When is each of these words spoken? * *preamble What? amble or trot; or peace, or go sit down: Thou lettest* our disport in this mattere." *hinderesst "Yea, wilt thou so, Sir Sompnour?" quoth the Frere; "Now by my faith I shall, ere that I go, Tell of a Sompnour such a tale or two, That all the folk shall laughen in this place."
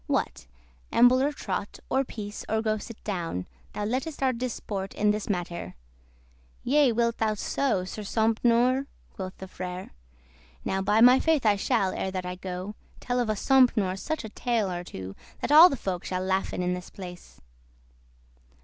* 0.01 0.01
*preamble 0.07 0.13
What? 0.23 0.47
amble 0.91 1.21
or 1.21 1.31
trot; 1.31 1.79
or 1.87 2.03
peace, 2.03 2.43
or 2.49 2.63
go 2.63 2.79
sit 2.79 3.03
down: 3.03 3.45
Thou 3.73 3.85
lettest* 3.85 4.23
our 4.23 4.33
disport 4.33 4.95
in 4.95 5.11
this 5.11 5.27
mattere." 5.27 5.75
*hinderesst 5.75 6.61
"Yea, 6.63 6.91
wilt 6.91 7.17
thou 7.19 7.35
so, 7.35 7.85
Sir 7.85 8.01
Sompnour?" 8.01 8.87
quoth 9.13 9.37
the 9.37 9.47
Frere; 9.47 9.91
"Now 10.65 10.81
by 10.81 11.01
my 11.01 11.19
faith 11.19 11.45
I 11.45 11.55
shall, 11.55 11.91
ere 11.91 12.09
that 12.09 12.25
I 12.25 12.33
go, 12.33 12.73
Tell 12.99 13.19
of 13.19 13.29
a 13.29 13.35
Sompnour 13.35 13.95
such 13.95 14.23
a 14.23 14.29
tale 14.29 14.71
or 14.71 14.83
two, 14.83 15.15
That 15.41 15.51
all 15.51 15.69
the 15.69 15.77
folk 15.77 16.03
shall 16.03 16.23
laughen 16.23 16.63
in 16.63 16.73
this 16.73 16.89
place." 16.89 17.39